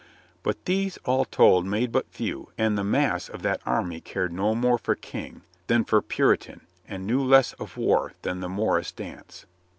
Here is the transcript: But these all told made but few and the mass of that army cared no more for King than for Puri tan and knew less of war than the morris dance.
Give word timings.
But 0.41 0.65
these 0.65 0.97
all 1.05 1.25
told 1.25 1.67
made 1.67 1.91
but 1.91 2.09
few 2.11 2.49
and 2.57 2.75
the 2.75 2.83
mass 2.83 3.29
of 3.29 3.43
that 3.43 3.61
army 3.67 4.01
cared 4.01 4.33
no 4.33 4.55
more 4.55 4.79
for 4.79 4.95
King 4.95 5.43
than 5.67 5.83
for 5.85 6.01
Puri 6.01 6.39
tan 6.39 6.61
and 6.87 7.05
knew 7.05 7.21
less 7.23 7.53
of 7.59 7.77
war 7.77 8.13
than 8.23 8.39
the 8.39 8.49
morris 8.49 8.91
dance. 8.91 9.45